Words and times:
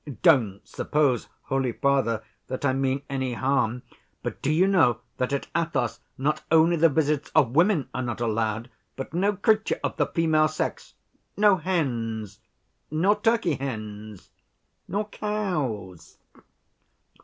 Don't 0.23 0.67
suppose, 0.67 1.29
holy 1.43 1.73
father, 1.73 2.23
that 2.47 2.65
I 2.65 2.73
mean 2.73 3.03
any 3.07 3.33
harm. 3.35 3.83
But 4.23 4.41
do 4.41 4.51
you 4.51 4.65
know 4.65 5.01
that 5.17 5.31
at 5.31 5.45
Athos 5.55 5.99
not 6.17 6.41
only 6.49 6.75
the 6.75 6.89
visits 6.89 7.29
of 7.35 7.51
women 7.51 7.87
are 7.93 8.01
not 8.01 8.19
allowed, 8.19 8.71
but 8.95 9.13
no 9.13 9.33
creature 9.35 9.79
of 9.83 9.97
the 9.97 10.07
female 10.07 10.47
sex—no 10.47 11.57
hens, 11.57 12.39
nor 12.89 13.15
turkey‐hens, 13.15 14.29
nor 14.87 15.07
cows." 15.09 16.17